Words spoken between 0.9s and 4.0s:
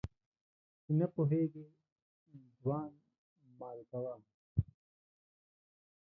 نه پوهېږي ځوان مال